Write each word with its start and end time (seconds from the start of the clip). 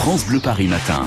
France 0.00 0.24
Bleu 0.24 0.40
Paris 0.40 0.66
Matin. 0.66 1.06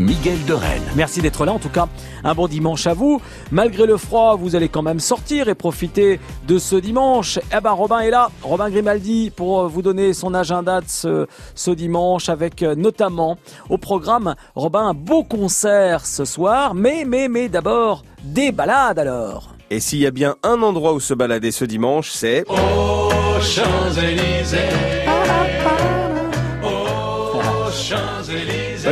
Miguel 0.00 0.44
de 0.44 0.54
Rennes. 0.54 0.82
Merci 0.96 1.22
d'être 1.22 1.44
là. 1.44 1.52
En 1.52 1.60
tout 1.60 1.68
cas, 1.68 1.86
un 2.24 2.34
bon 2.34 2.48
dimanche 2.48 2.84
à 2.88 2.92
vous. 2.92 3.22
Malgré 3.52 3.86
le 3.86 3.96
froid, 3.96 4.34
vous 4.34 4.56
allez 4.56 4.68
quand 4.68 4.82
même 4.82 4.98
sortir 4.98 5.48
et 5.48 5.54
profiter 5.54 6.18
de 6.48 6.58
ce 6.58 6.74
dimanche. 6.74 7.38
Eh 7.56 7.60
ben, 7.60 7.70
Robin 7.70 8.00
est 8.00 8.10
là. 8.10 8.32
Robin 8.42 8.70
Grimaldi 8.70 9.30
pour 9.30 9.68
vous 9.68 9.82
donner 9.82 10.14
son 10.14 10.34
agenda 10.34 10.80
de 10.80 10.88
ce, 10.88 11.28
ce 11.54 11.70
dimanche 11.70 12.28
avec 12.28 12.64
euh, 12.64 12.74
notamment 12.74 13.38
au 13.70 13.78
programme, 13.78 14.34
Robin, 14.56 14.88
un 14.88 14.94
beau 14.94 15.22
concert 15.22 16.04
ce 16.04 16.24
soir. 16.24 16.74
Mais, 16.74 17.04
mais, 17.06 17.28
mais 17.28 17.48
d'abord, 17.48 18.02
des 18.24 18.50
balades 18.50 18.98
alors. 18.98 19.54
Et 19.70 19.78
s'il 19.78 20.00
y 20.00 20.06
a 20.06 20.10
bien 20.10 20.34
un 20.42 20.60
endroit 20.60 20.92
où 20.92 20.98
se 20.98 21.14
balader 21.14 21.52
ce 21.52 21.64
dimanche, 21.64 22.10
c'est... 22.10 22.44
Aux 22.48 23.40
Champs-Élysées. 23.40 24.58
Aux 25.06 25.24
Champs-Élysées. 25.24 26.03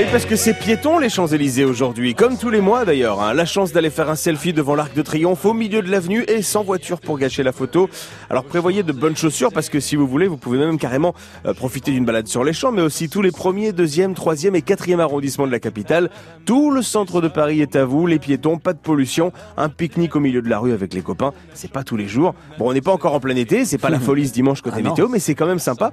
Oui, 0.00 0.06
parce 0.10 0.24
que 0.24 0.34
c'est 0.34 0.54
piéton 0.54 0.98
les 0.98 1.10
Champs-Élysées 1.10 1.66
aujourd'hui, 1.66 2.14
comme 2.14 2.38
tous 2.38 2.48
les 2.48 2.62
mois 2.62 2.86
d'ailleurs. 2.86 3.20
hein. 3.20 3.34
La 3.34 3.44
chance 3.44 3.70
d'aller 3.70 3.90
faire 3.90 4.08
un 4.08 4.14
selfie 4.14 4.54
devant 4.54 4.74
l'Arc 4.74 4.94
de 4.94 5.02
Triomphe 5.02 5.44
au 5.44 5.52
milieu 5.52 5.82
de 5.82 5.90
l'avenue 5.90 6.24
et 6.26 6.40
sans 6.40 6.64
voiture 6.64 7.02
pour 7.02 7.18
gâcher 7.18 7.42
la 7.42 7.52
photo. 7.52 7.90
Alors 8.30 8.44
prévoyez 8.44 8.82
de 8.82 8.92
bonnes 8.92 9.14
chaussures 9.14 9.52
parce 9.52 9.68
que 9.68 9.78
si 9.78 9.96
vous 9.96 10.06
voulez, 10.06 10.26
vous 10.26 10.38
pouvez 10.38 10.56
même 10.56 10.78
carrément 10.78 11.14
euh, 11.44 11.52
profiter 11.52 11.90
d'une 11.90 12.06
balade 12.06 12.28
sur 12.28 12.44
les 12.44 12.54
champs, 12.54 12.72
mais 12.72 12.80
aussi 12.80 13.10
tous 13.10 13.20
les 13.20 13.30
premiers, 13.30 13.72
deuxième, 13.72 14.14
troisième 14.14 14.54
et 14.56 14.62
quatrième 14.62 15.00
arrondissements 15.00 15.46
de 15.46 15.52
la 15.52 15.60
capitale. 15.60 16.08
Tout 16.46 16.70
le 16.70 16.80
centre 16.80 17.20
de 17.20 17.28
Paris 17.28 17.60
est 17.60 17.76
à 17.76 17.84
vous, 17.84 18.06
les 18.06 18.18
piétons, 18.18 18.56
pas 18.56 18.72
de 18.72 18.78
pollution, 18.78 19.34
un 19.58 19.68
pique-nique 19.68 20.16
au 20.16 20.20
milieu 20.20 20.40
de 20.40 20.48
la 20.48 20.60
rue 20.60 20.72
avec 20.72 20.94
les 20.94 21.02
copains. 21.02 21.34
C'est 21.52 21.70
pas 21.70 21.84
tous 21.84 21.98
les 21.98 22.08
jours. 22.08 22.34
Bon, 22.58 22.70
on 22.70 22.72
n'est 22.72 22.80
pas 22.80 22.92
encore 22.92 23.12
en 23.12 23.20
plein 23.20 23.36
été, 23.36 23.66
c'est 23.66 23.76
pas 23.76 23.90
la 23.90 24.00
folie 24.00 24.26
ce 24.26 24.32
dimanche 24.32 24.62
côté 24.62 24.76
Ah 24.78 24.88
météo, 24.88 25.08
mais 25.08 25.18
c'est 25.18 25.34
quand 25.34 25.46
même 25.46 25.58
sympa. 25.58 25.92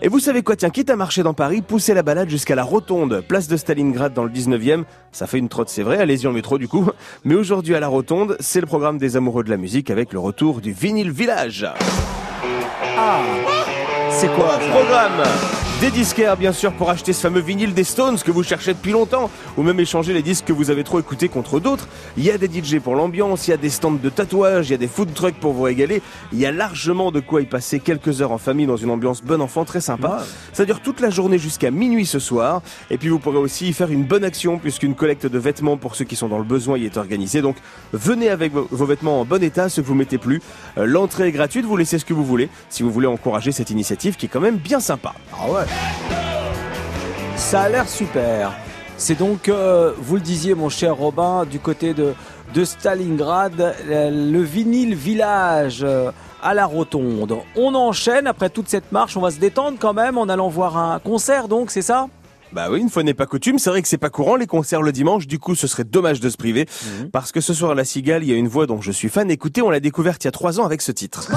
Et 0.00 0.06
vous 0.06 0.20
savez 0.20 0.42
quoi, 0.44 0.54
tiens, 0.54 0.70
quitte 0.70 0.90
à 0.90 0.96
marcher 0.96 1.24
dans 1.24 1.34
Paris, 1.34 1.60
poussez 1.60 1.92
la 1.92 2.04
balade 2.04 2.30
jusqu'à 2.30 2.54
la 2.54 2.62
Rotonde, 2.62 3.24
place 3.26 3.47
de 3.48 3.56
Stalingrad 3.56 4.12
dans 4.12 4.24
le 4.24 4.30
19e. 4.30 4.84
Ça 5.12 5.26
fait 5.26 5.38
une 5.38 5.48
trotte, 5.48 5.68
c'est 5.68 5.82
vrai, 5.82 5.98
allez-y 5.98 6.26
en 6.26 6.32
métro 6.32 6.58
du 6.58 6.68
coup. 6.68 6.88
Mais 7.24 7.34
aujourd'hui 7.34 7.74
à 7.74 7.80
la 7.80 7.88
Rotonde, 7.88 8.36
c'est 8.40 8.60
le 8.60 8.66
programme 8.66 8.98
des 8.98 9.16
amoureux 9.16 9.44
de 9.44 9.50
la 9.50 9.56
musique 9.56 9.90
avec 9.90 10.12
le 10.12 10.18
retour 10.18 10.60
du 10.60 10.72
Vinyl 10.72 11.10
Village. 11.10 11.66
C'est 14.10 14.28
quoi 14.34 14.58
ça? 14.60 14.68
Programme 14.70 15.22
des 15.80 15.90
disquaires 15.92 16.36
bien 16.36 16.52
sûr 16.52 16.72
pour 16.72 16.90
acheter 16.90 17.12
ce 17.12 17.20
fameux 17.20 17.40
vinyle 17.40 17.72
des 17.72 17.84
Stones 17.84 18.18
que 18.18 18.32
vous 18.32 18.42
cherchez 18.42 18.74
depuis 18.74 18.90
longtemps 18.90 19.30
ou 19.56 19.62
même 19.62 19.78
échanger 19.78 20.12
les 20.12 20.22
disques 20.22 20.46
que 20.46 20.52
vous 20.52 20.70
avez 20.70 20.82
trop 20.82 20.98
écoutés 20.98 21.28
contre 21.28 21.60
d'autres. 21.60 21.86
Il 22.16 22.24
y 22.24 22.32
a 22.32 22.38
des 22.38 22.48
DJ 22.48 22.80
pour 22.80 22.96
l'ambiance, 22.96 23.46
il 23.46 23.52
y 23.52 23.54
a 23.54 23.56
des 23.56 23.70
stands 23.70 23.92
de 23.92 24.08
tatouage, 24.08 24.68
il 24.68 24.72
y 24.72 24.74
a 24.74 24.78
des 24.78 24.88
food 24.88 25.14
trucks 25.14 25.36
pour 25.36 25.52
vous 25.52 25.62
régaler. 25.62 26.02
Il 26.32 26.40
y 26.40 26.46
a 26.46 26.50
largement 26.50 27.12
de 27.12 27.20
quoi 27.20 27.42
y 27.42 27.46
passer 27.46 27.78
quelques 27.78 28.20
heures 28.22 28.32
en 28.32 28.38
famille 28.38 28.66
dans 28.66 28.76
une 28.76 28.90
ambiance 28.90 29.22
bon 29.22 29.40
enfant 29.40 29.64
très 29.64 29.80
sympa. 29.80 30.24
Ça 30.52 30.64
dure 30.64 30.80
toute 30.80 30.98
la 30.98 31.10
journée 31.10 31.38
jusqu'à 31.38 31.70
minuit 31.70 32.06
ce 32.06 32.18
soir 32.18 32.60
et 32.90 32.98
puis 32.98 33.08
vous 33.08 33.20
pourrez 33.20 33.38
aussi 33.38 33.68
y 33.68 33.72
faire 33.72 33.92
une 33.92 34.04
bonne 34.04 34.24
action 34.24 34.58
puisqu'une 34.58 34.96
collecte 34.96 35.26
de 35.26 35.38
vêtements 35.38 35.76
pour 35.76 35.94
ceux 35.94 36.04
qui 36.04 36.16
sont 36.16 36.28
dans 36.28 36.38
le 36.38 36.44
besoin 36.44 36.76
y 36.76 36.86
est 36.86 36.96
organisée. 36.96 37.40
Donc 37.40 37.56
venez 37.92 38.30
avec 38.30 38.52
vos, 38.52 38.86
vêtements 38.86 39.20
en 39.20 39.24
bon 39.24 39.42
état, 39.44 39.68
ceux 39.68 39.82
que 39.82 39.86
vous 39.86 39.94
mettez 39.94 40.18
plus. 40.18 40.42
Euh, 40.76 40.86
L'entrée 40.86 41.28
est 41.28 41.32
gratuite, 41.32 41.64
vous 41.64 41.76
laissez 41.76 42.00
ce 42.00 42.04
que 42.04 42.14
vous 42.14 42.24
voulez 42.24 42.48
si 42.68 42.82
vous 42.82 42.90
voulez 42.90 43.06
encourager 43.06 43.52
cette 43.52 43.70
initiative 43.70 44.16
qui 44.16 44.26
est 44.26 44.28
quand 44.28 44.40
même 44.40 44.56
bien 44.56 44.80
sympa. 44.80 45.14
Ah 45.32 45.48
ouais. 45.48 45.67
Ça 47.36 47.62
a 47.62 47.68
l'air 47.68 47.88
super. 47.88 48.52
C'est 48.98 49.16
donc, 49.16 49.48
euh, 49.48 49.92
vous 49.96 50.16
le 50.16 50.20
disiez 50.20 50.54
mon 50.54 50.68
cher 50.68 50.96
Robin, 50.96 51.44
du 51.44 51.60
côté 51.60 51.94
de, 51.94 52.14
de 52.52 52.64
Stalingrad, 52.64 53.60
euh, 53.60 54.10
le 54.10 54.42
vinyle 54.42 54.94
village 54.94 55.80
euh, 55.82 56.10
à 56.42 56.52
la 56.52 56.66
rotonde. 56.66 57.38
On 57.56 57.74
enchaîne 57.74 58.26
après 58.26 58.50
toute 58.50 58.68
cette 58.68 58.90
marche, 58.90 59.16
on 59.16 59.20
va 59.20 59.30
se 59.30 59.38
détendre 59.38 59.78
quand 59.80 59.94
même 59.94 60.18
en 60.18 60.28
allant 60.28 60.48
voir 60.48 60.76
un 60.76 60.98
concert 60.98 61.48
donc, 61.48 61.70
c'est 61.70 61.80
ça? 61.80 62.08
Bah 62.52 62.68
oui, 62.70 62.80
une 62.80 62.88
fois 62.88 63.02
n'est 63.02 63.14
pas 63.14 63.26
coutume, 63.26 63.58
c'est 63.58 63.70
vrai 63.70 63.82
que 63.82 63.88
c'est 63.88 63.98
pas 63.98 64.10
courant 64.10 64.36
les 64.36 64.46
concerts 64.46 64.82
le 64.82 64.90
dimanche, 64.90 65.26
du 65.26 65.38
coup 65.38 65.54
ce 65.54 65.66
serait 65.66 65.84
dommage 65.84 66.18
de 66.18 66.30
se 66.30 66.36
priver, 66.36 66.66
parce 67.12 67.30
que 67.30 67.40
ce 67.40 67.54
soir 67.54 67.70
à 67.72 67.74
la 67.74 67.84
Cigale, 67.84 68.24
il 68.24 68.30
y 68.30 68.32
a 68.32 68.36
une 68.36 68.48
voix 68.48 68.66
dont 68.66 68.80
je 68.80 68.90
suis 68.90 69.10
fan. 69.10 69.30
Écoutez, 69.30 69.62
on 69.62 69.70
l'a 69.70 69.80
découverte 69.80 70.24
il 70.24 70.26
y 70.26 70.28
a 70.28 70.32
trois 70.32 70.58
ans 70.58 70.64
avec 70.64 70.82
ce 70.82 70.90
titre. 70.90 71.30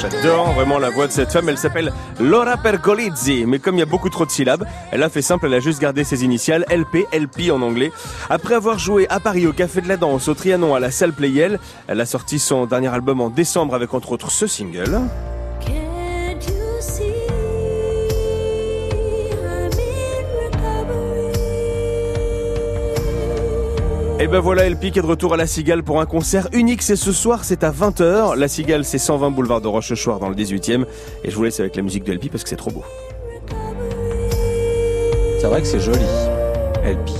J'adore 0.00 0.52
vraiment 0.52 0.78
la 0.78 0.88
voix 0.88 1.06
de 1.06 1.12
cette 1.12 1.30
femme, 1.30 1.50
elle 1.50 1.58
s'appelle 1.58 1.92
Laura 2.18 2.56
Pergolizzi, 2.56 3.44
mais 3.46 3.58
comme 3.58 3.74
il 3.74 3.80
y 3.80 3.82
a 3.82 3.86
beaucoup 3.86 4.08
trop 4.08 4.24
de 4.24 4.30
syllabes, 4.30 4.64
elle 4.92 5.02
a 5.02 5.10
fait 5.10 5.20
simple, 5.20 5.44
elle 5.44 5.54
a 5.54 5.60
juste 5.60 5.78
gardé 5.78 6.04
ses 6.04 6.24
initiales, 6.24 6.64
LP, 6.70 7.06
LP 7.12 7.50
en 7.50 7.60
anglais. 7.60 7.92
Après 8.30 8.54
avoir 8.54 8.78
joué 8.78 9.06
à 9.10 9.20
Paris 9.20 9.46
au 9.46 9.52
Café 9.52 9.82
de 9.82 9.88
la 9.88 9.98
Danse, 9.98 10.28
au 10.28 10.34
Trianon, 10.34 10.74
à 10.74 10.80
la 10.80 10.90
salle 10.90 11.12
Playel, 11.12 11.58
elle 11.86 12.00
a 12.00 12.06
sorti 12.06 12.38
son 12.38 12.64
dernier 12.64 12.88
album 12.88 13.20
en 13.20 13.28
décembre 13.28 13.74
avec 13.74 13.92
entre 13.92 14.12
autres 14.12 14.30
ce 14.30 14.46
single. 14.46 15.00
Et 24.22 24.28
ben 24.28 24.38
voilà, 24.38 24.68
LP 24.68 24.90
qui 24.90 24.98
est 24.98 25.02
de 25.02 25.06
retour 25.06 25.32
à 25.32 25.38
La 25.38 25.46
Cigale 25.46 25.82
pour 25.82 25.98
un 25.98 26.04
concert 26.04 26.46
unique. 26.52 26.82
C'est 26.82 26.94
ce 26.94 27.10
soir, 27.10 27.42
c'est 27.42 27.64
à 27.64 27.70
20h. 27.70 28.36
La 28.36 28.48
Cigale, 28.48 28.84
c'est 28.84 28.98
120 28.98 29.30
boulevard 29.30 29.62
de 29.62 29.68
Rochechouart 29.68 30.18
dans 30.18 30.28
le 30.28 30.34
18e. 30.34 30.84
Et 31.24 31.30
je 31.30 31.36
vous 31.36 31.42
laisse 31.42 31.58
avec 31.58 31.74
la 31.74 31.80
musique 31.80 32.04
de 32.04 32.12
LP 32.12 32.28
parce 32.30 32.42
que 32.42 32.50
c'est 32.50 32.56
trop 32.56 32.70
beau. 32.70 32.84
C'est 35.40 35.46
vrai 35.46 35.62
que 35.62 35.66
c'est 35.66 35.80
joli, 35.80 36.04
Elpi. 36.84 37.14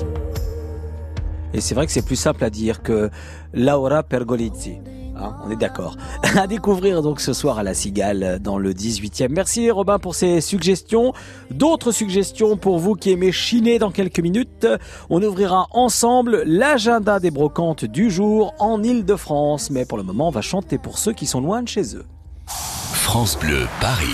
Et 1.55 1.63
c'est 1.63 1.75
vrai 1.75 1.87
que 1.87 1.93
c'est 1.93 2.05
plus 2.05 2.17
simple 2.17 2.45
à 2.45 2.51
dire 2.51 2.83
que 2.83 3.09
Laura 3.55 4.03
Pergolizzi. 4.03 4.81
Hein, 5.23 5.37
on 5.45 5.51
est 5.51 5.57
d'accord. 5.57 5.97
À 6.37 6.47
découvrir 6.47 7.03
donc 7.03 7.21
ce 7.21 7.33
soir 7.33 7.59
à 7.59 7.63
la 7.63 7.75
Cigale 7.75 8.39
dans 8.41 8.57
le 8.59 8.73
18e. 8.73 9.29
Merci 9.31 9.71
Robin 9.71 9.99
pour 9.99 10.15
ces 10.15 10.41
suggestions. 10.41 11.13
D'autres 11.51 11.93
suggestions 11.93 12.57
pour 12.57 12.79
vous 12.79 12.95
qui 12.95 13.11
aimez 13.11 13.33
chiner 13.33 13.79
dans 13.79 13.91
quelques 13.91 14.21
minutes. 14.21 14.67
On 15.11 15.23
ouvrira 15.23 15.67
ensemble 15.73 16.43
l'agenda 16.47 17.21
des 17.21 17.31
brocantes 17.31 17.85
du 17.85 18.11
jour 18.11 18.55
en 18.59 18.83
Ile-de-France. 18.83 19.71
Mais 19.71 19.85
pour 19.85 19.99
le 19.99 20.05
moment, 20.05 20.29
on 20.29 20.33
va 20.33 20.43
chanter 20.43 20.79
pour 20.79 20.99
ceux 20.99 21.13
qui 21.13 21.27
sont 21.27 21.41
loin 21.41 21.63
de 21.63 21.69
chez 21.69 21.97
eux. 21.97 22.07
France 22.47 23.39
Bleu 23.39 23.67
Paris. 23.81 24.07